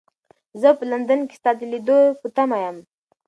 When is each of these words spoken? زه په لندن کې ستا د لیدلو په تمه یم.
زه 0.61 0.69
په 0.77 0.83
لندن 0.91 1.19
کې 1.27 1.35
ستا 1.39 1.51
د 1.59 1.61
لیدلو 1.71 1.99
په 2.19 2.27
تمه 2.35 2.57
یم. 2.63 2.77